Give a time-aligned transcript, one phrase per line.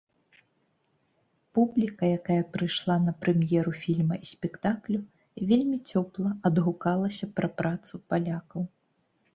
[1.57, 4.99] Публіка, якая прыйшла на прэм'еру фільма і спектаклю
[5.53, 8.61] вельмі цёпла адгукалася пра працу палякаў.